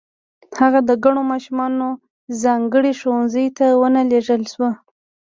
هغه 0.59 0.79
د 0.89 0.91
کڼو 1.03 1.21
ماشومانو 1.31 1.87
ځانګړي 2.43 2.91
ښوونځي 2.99 3.45
ته 3.57 3.65
و 3.79 3.83
نه 3.95 4.01
لېږل 4.11 4.41
شو 4.53 4.67